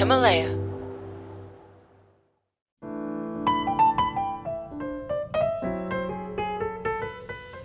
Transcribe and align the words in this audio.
Himalaya. 0.00 0.56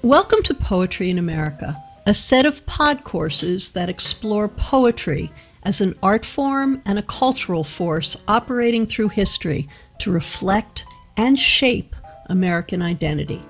Welcome 0.04 0.44
to 0.44 0.54
Poetry 0.54 1.10
in 1.10 1.18
America, 1.18 1.82
a 2.06 2.14
set 2.14 2.46
of 2.46 2.66
pod 2.66 3.06
courses 3.06 3.72
that 3.72 3.88
explore 3.88 4.50
poetry 4.50 5.32
as 5.64 5.80
an 5.80 5.98
art 6.04 6.26
form 6.26 6.82
and 6.86 7.00
a 7.00 7.04
cultural 7.04 7.64
force 7.64 8.18
operating 8.28 8.86
through 8.86 9.08
history 9.08 9.70
to 10.00 10.12
reflect 10.12 10.84
and 11.16 11.40
shape 11.40 11.96
American 12.26 12.82
identity. 12.82 13.42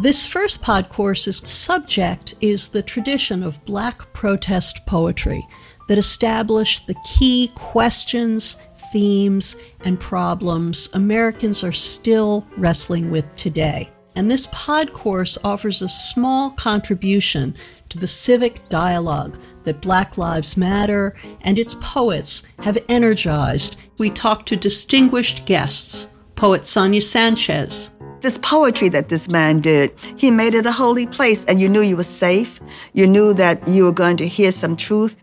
This 0.00 0.26
first 0.26 0.60
pod 0.60 0.90
course's 0.90 1.38
subject 1.48 2.34
is 2.42 2.68
the 2.68 2.82
tradition 2.82 3.42
of 3.42 3.64
black 3.64 4.12
protest 4.12 4.84
poetry 4.84 5.46
that 5.88 5.98
establish 5.98 6.84
the 6.86 6.94
key 7.04 7.50
questions, 7.54 8.56
themes, 8.92 9.56
and 9.84 9.98
problems 9.98 10.88
Americans 10.92 11.64
are 11.64 11.72
still 11.72 12.46
wrestling 12.56 13.10
with 13.10 13.24
today. 13.36 13.90
And 14.16 14.30
this 14.30 14.46
pod 14.52 14.92
course 14.92 15.36
offers 15.42 15.82
a 15.82 15.88
small 15.88 16.50
contribution 16.50 17.56
to 17.88 17.98
the 17.98 18.06
civic 18.06 18.68
dialogue 18.68 19.38
that 19.64 19.80
Black 19.80 20.16
Lives 20.16 20.56
Matter 20.56 21.16
and 21.40 21.58
its 21.58 21.74
poets 21.80 22.44
have 22.60 22.78
energized. 22.88 23.76
We 23.98 24.10
talk 24.10 24.46
to 24.46 24.56
distinguished 24.56 25.46
guests 25.46 26.08
poet 26.36 26.66
Sonia 26.66 27.00
Sanchez. 27.00 27.90
This 28.20 28.38
poetry 28.38 28.88
that 28.88 29.08
this 29.08 29.28
man 29.28 29.60
did, 29.60 29.92
he 30.16 30.30
made 30.30 30.54
it 30.54 30.66
a 30.66 30.72
holy 30.72 31.06
place, 31.06 31.44
and 31.44 31.60
you 31.60 31.68
knew 31.68 31.82
you 31.82 31.96
were 31.96 32.02
safe. 32.02 32.60
You 32.92 33.06
knew 33.06 33.34
that 33.34 33.66
you 33.68 33.84
were 33.84 33.92
going 33.92 34.16
to 34.18 34.26
hear 34.28 34.50
some 34.50 34.76
truth. 34.76 35.16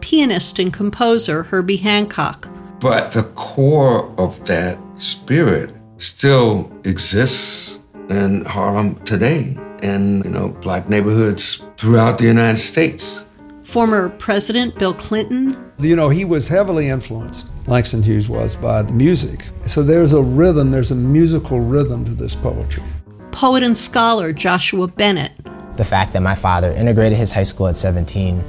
Pianist 0.00 0.58
and 0.58 0.72
composer 0.72 1.42
Herbie 1.42 1.76
Hancock. 1.76 2.48
But 2.80 3.12
the 3.12 3.24
core 3.34 4.12
of 4.18 4.44
that 4.46 4.78
spirit 4.96 5.72
still 5.98 6.70
exists 6.84 7.80
in 8.08 8.44
Harlem 8.44 8.96
today, 9.04 9.56
in 9.82 10.22
you 10.24 10.30
know 10.30 10.48
black 10.60 10.88
neighborhoods 10.88 11.62
throughout 11.76 12.18
the 12.18 12.24
United 12.24 12.58
States. 12.58 13.24
Former 13.64 14.10
President 14.10 14.78
Bill 14.78 14.94
Clinton. 14.94 15.72
You 15.78 15.96
know, 15.96 16.08
he 16.08 16.24
was 16.24 16.46
heavily 16.46 16.88
influenced, 16.88 17.50
Langston 17.66 18.02
Hughes 18.02 18.28
was, 18.28 18.56
by 18.56 18.82
the 18.82 18.92
music. 18.92 19.44
So 19.66 19.82
there's 19.82 20.12
a 20.12 20.22
rhythm, 20.22 20.70
there's 20.70 20.92
a 20.92 20.94
musical 20.94 21.60
rhythm 21.60 22.04
to 22.04 22.12
this 22.12 22.34
poetry. 22.34 22.84
Poet 23.32 23.62
and 23.62 23.76
scholar 23.76 24.32
Joshua 24.32 24.86
Bennett. 24.86 25.32
The 25.76 25.84
fact 25.84 26.12
that 26.12 26.22
my 26.22 26.34
father 26.34 26.70
integrated 26.70 27.18
his 27.18 27.32
high 27.32 27.42
school 27.42 27.66
at 27.66 27.76
17, 27.76 28.42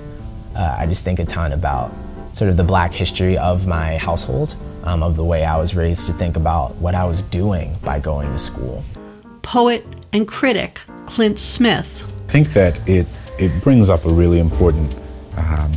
uh, 0.58 0.76
I 0.78 0.88
just 0.88 1.04
think 1.04 1.20
a 1.20 1.26
ton 1.26 1.52
about 1.52 1.94
sort 2.34 2.50
of 2.50 2.58
the 2.58 2.64
black 2.64 2.94
history 2.94 3.38
of 3.38 3.68
my 3.68 3.98
household, 3.98 4.56
um, 4.84 5.04
of 5.04 5.16
the 5.16 5.24
way 5.24 5.46
I 5.46 5.58
was 5.58 5.76
raised 5.76 6.08
to 6.08 6.14
think 6.14 6.36
about 6.36 6.76
what 6.78 6.96
I 6.96 7.06
was 7.06 7.22
doing 7.24 7.78
by 7.84 8.00
going 8.00 8.32
to 8.32 8.40
school. 8.40 8.84
Poet 9.42 9.86
and 10.14 10.28
critic 10.28 10.82
Clint 11.06 11.40
Smith. 11.40 12.04
I 12.28 12.32
think 12.32 12.54
that 12.54 12.88
it, 12.88 13.08
it 13.38 13.62
brings 13.62 13.90
up 13.90 14.06
a 14.06 14.10
really 14.10 14.40
important 14.40 14.94
um, 15.38 15.72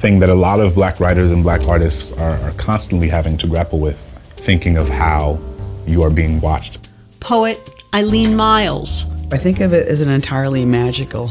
thing 0.00 0.18
that 0.20 0.28
a 0.28 0.34
lot 0.34 0.60
of 0.60 0.74
black 0.74 1.00
writers 1.00 1.32
and 1.32 1.42
black 1.42 1.66
artists 1.66 2.12
are, 2.12 2.36
are 2.38 2.52
constantly 2.52 3.08
having 3.08 3.36
to 3.38 3.46
grapple 3.46 3.80
with, 3.80 3.98
thinking 4.36 4.76
of 4.76 4.88
how 4.88 5.38
you 5.86 6.02
are 6.02 6.10
being 6.10 6.40
watched. 6.40 6.78
Poet 7.20 7.58
Eileen 7.94 8.36
Myles. 8.36 9.06
I 9.32 9.38
think 9.38 9.60
of 9.60 9.72
it 9.72 9.88
as 9.88 10.00
an 10.00 10.08
entirely 10.08 10.64
magical 10.64 11.28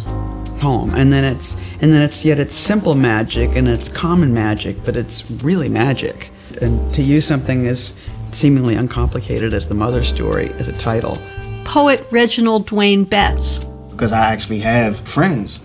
poem, 0.60 0.94
and 0.96 1.12
then 1.12 1.24
it's 1.24 1.56
and 1.82 1.92
then 1.92 2.02
it's 2.02 2.26
yet 2.26 2.40
it's 2.40 2.56
simple 2.56 2.96
magic 2.96 3.56
and 3.56 3.68
it's 3.68 3.90
common 3.90 4.34
magic, 4.34 4.84
but 4.84 4.96
it's 4.96 5.30
really 5.30 5.70
magic. 5.70 6.30
And 6.62 6.94
to 6.96 7.04
use 7.04 7.26
something 7.26 7.68
as 7.68 7.94
seemingly 8.32 8.76
uncomplicated 8.76 9.54
as 9.54 9.68
the 9.68 9.76
mother 9.76 10.04
story 10.04 10.50
as 10.54 10.68
a 10.68 10.74
title. 10.74 11.18
Poet 11.66 12.06
Reginald 12.12 12.68
Dwayne 12.68 13.08
Betts. 13.08 13.64
Because 13.92 14.12
I 14.12 14.32
actually 14.32 14.60
have 14.60 15.00
friends 15.02 15.60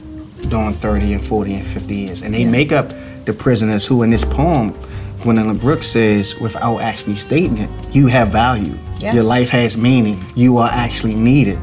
doing 0.49 0.75
30 0.75 1.15
and 1.15 1.27
40 1.27 1.55
and 1.55 1.67
50 1.67 1.95
years. 1.95 2.23
And 2.23 2.35
they 2.35 2.43
yeah. 2.43 2.51
make 2.51 2.73
up 2.73 2.93
the 3.25 3.33
prisoners 3.33 3.87
who, 3.87 4.03
in 4.03 4.11
this 4.11 4.25
poem, 4.25 4.77
Gwendolyn 5.23 5.59
Brooks 5.59 5.87
says, 5.87 6.35
without 6.41 6.79
actually 6.79 7.17
stating 7.17 7.59
it, 7.59 7.95
you 7.95 8.07
have 8.09 8.29
value. 8.29 8.77
Yes. 8.99 9.15
Your 9.15 9.25
life 9.25 9.49
has 9.51 9.77
meaning. 9.77 10.25
You 10.35 10.59
are 10.59 10.71
actually 10.73 11.15
needed. 11.15 11.61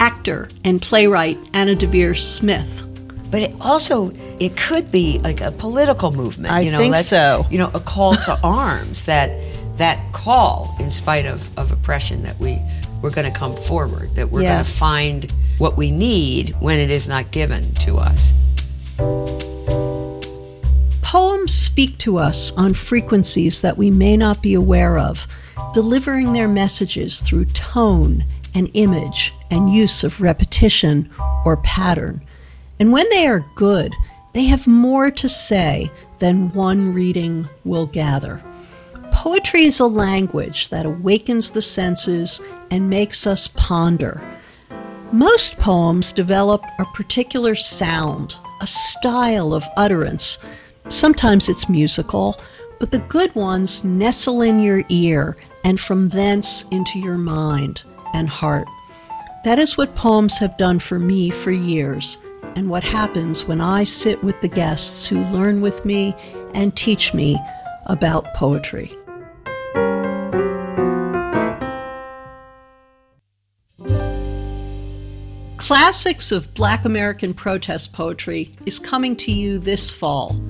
Actor 0.00 0.48
and 0.64 0.80
playwright 0.80 1.38
Anna 1.52 1.74
Deavere 1.74 2.18
Smith. 2.18 2.82
But 3.30 3.42
it 3.42 3.56
also, 3.60 4.12
it 4.38 4.56
could 4.56 4.90
be 4.90 5.18
like 5.18 5.40
a 5.40 5.50
political 5.52 6.12
movement. 6.12 6.52
I 6.52 6.60
you 6.60 6.70
know, 6.70 6.78
think 6.78 6.96
so. 6.96 7.44
You 7.50 7.58
know, 7.58 7.70
a 7.74 7.80
call 7.80 8.14
to 8.14 8.38
arms. 8.44 9.04
That 9.04 9.30
that 9.78 10.12
call, 10.12 10.74
in 10.78 10.90
spite 10.90 11.26
of, 11.26 11.56
of 11.58 11.70
oppression, 11.72 12.22
that 12.22 12.38
we 12.38 12.60
we're 13.02 13.10
going 13.10 13.30
to 13.30 13.36
come 13.36 13.56
forward. 13.56 14.14
That 14.14 14.30
we're 14.30 14.42
yes. 14.42 14.54
going 14.54 14.64
to 14.64 14.70
find 14.70 15.32
what 15.58 15.76
we 15.76 15.90
need 15.90 16.50
when 16.60 16.78
it 16.78 16.90
is 16.90 17.08
not 17.08 17.30
given 17.30 17.74
to 17.74 17.96
us. 17.98 18.32
Poems 21.02 21.54
speak 21.54 21.98
to 21.98 22.18
us 22.18 22.52
on 22.56 22.74
frequencies 22.74 23.62
that 23.62 23.76
we 23.76 23.90
may 23.90 24.16
not 24.16 24.42
be 24.42 24.54
aware 24.54 24.98
of, 24.98 25.26
delivering 25.72 26.32
their 26.32 26.48
messages 26.48 27.20
through 27.20 27.44
tone 27.46 28.24
and 28.56 28.70
image 28.72 29.34
and 29.50 29.70
use 29.70 30.02
of 30.02 30.22
repetition 30.22 31.10
or 31.44 31.58
pattern. 31.58 32.22
And 32.80 32.90
when 32.90 33.08
they 33.10 33.26
are 33.26 33.44
good, 33.54 33.94
they 34.32 34.44
have 34.46 34.66
more 34.66 35.10
to 35.10 35.28
say 35.28 35.90
than 36.20 36.52
one 36.54 36.92
reading 36.92 37.48
will 37.64 37.84
gather. 37.84 38.42
Poetry 39.12 39.64
is 39.64 39.78
a 39.78 39.86
language 39.86 40.70
that 40.70 40.86
awakens 40.86 41.50
the 41.50 41.60
senses 41.60 42.40
and 42.70 42.88
makes 42.88 43.26
us 43.26 43.46
ponder. 43.46 44.22
Most 45.12 45.58
poems 45.58 46.10
develop 46.10 46.64
a 46.78 46.86
particular 46.86 47.54
sound, 47.54 48.38
a 48.62 48.66
style 48.66 49.52
of 49.52 49.66
utterance. 49.76 50.38
Sometimes 50.88 51.50
it's 51.50 51.68
musical, 51.68 52.40
but 52.78 52.90
the 52.90 53.00
good 53.00 53.34
ones 53.34 53.84
nestle 53.84 54.40
in 54.40 54.60
your 54.60 54.82
ear 54.88 55.36
and 55.62 55.78
from 55.78 56.08
thence 56.08 56.64
into 56.70 56.98
your 56.98 57.18
mind 57.18 57.84
and 58.16 58.28
heart. 58.28 58.66
That 59.44 59.58
is 59.58 59.76
what 59.76 59.94
poems 59.94 60.38
have 60.38 60.56
done 60.56 60.78
for 60.78 60.98
me 60.98 61.30
for 61.30 61.52
years, 61.52 62.18
and 62.56 62.70
what 62.70 62.82
happens 62.82 63.44
when 63.44 63.60
I 63.60 63.84
sit 63.84 64.24
with 64.24 64.40
the 64.40 64.48
guests 64.48 65.06
who 65.06 65.22
learn 65.26 65.60
with 65.60 65.84
me 65.84 66.14
and 66.54 66.74
teach 66.74 67.12
me 67.12 67.38
about 67.84 68.32
poetry. 68.34 68.96
Classics 75.58 76.32
of 76.32 76.54
Black 76.54 76.84
American 76.84 77.34
Protest 77.34 77.92
Poetry 77.92 78.52
is 78.64 78.78
coming 78.78 79.16
to 79.16 79.32
you 79.32 79.58
this 79.58 79.90
fall. 79.90 80.40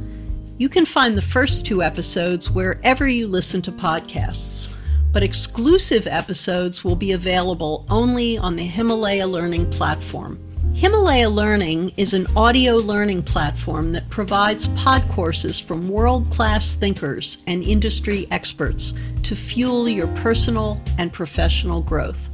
You 0.59 0.69
can 0.69 0.87
find 0.87 1.17
the 1.17 1.23
first 1.23 1.67
two 1.67 1.83
episodes 1.83 2.51
wherever 2.51 3.07
you 3.07 3.27
listen 3.27 3.61
to 3.63 3.73
podcasts, 3.73 4.71
but 5.17 5.23
exclusive 5.23 6.07
episodes 6.07 6.85
will 6.85 6.95
be 6.95 7.13
available 7.13 7.87
only 7.89 8.37
on 8.37 8.55
the 8.55 8.63
Himalaya 8.63 9.27
Learning 9.27 9.65
platform. 9.71 10.39
Himalaya 10.75 11.31
Learning 11.31 11.91
is 11.97 12.13
an 12.13 12.27
audio 12.37 12.77
learning 12.77 13.23
platform 13.23 13.93
that 13.93 14.11
provides 14.11 14.69
pod 14.77 15.09
courses 15.09 15.59
from 15.59 15.89
world 15.89 16.31
class 16.31 16.75
thinkers 16.75 17.39
and 17.47 17.63
industry 17.63 18.29
experts 18.31 18.93
to 19.23 19.35
fuel 19.35 19.89
your 19.89 20.09
personal 20.09 20.83
and 20.99 21.11
professional 21.15 21.81
growth. 21.81 22.29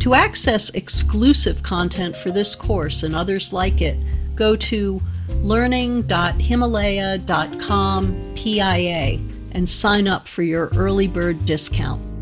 To 0.00 0.12
access 0.12 0.68
exclusive 0.74 1.62
content 1.62 2.14
for 2.14 2.30
this 2.30 2.54
course 2.54 3.02
and 3.02 3.16
others 3.16 3.50
like 3.50 3.80
it, 3.80 3.96
go 4.34 4.56
to 4.56 5.00
learning.himalaya.com 5.40 8.32
PIA 8.36 9.33
and 9.54 9.68
sign 9.68 10.06
up 10.06 10.28
for 10.28 10.42
your 10.42 10.68
early 10.76 11.06
bird 11.06 11.46
discount. 11.46 12.13